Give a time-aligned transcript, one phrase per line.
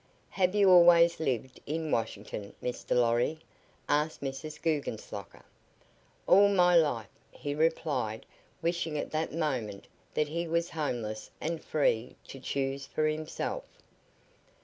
[0.29, 2.95] "Have you always lived in Washington, Mr.
[2.97, 3.37] Lorry?"
[3.87, 4.59] asked Mrs.
[4.59, 5.43] Guggenslocker.
[6.25, 8.25] "All my life," he replied
[8.63, 9.85] wishing at that moment
[10.15, 13.63] that he was homeless and free to choose for himself.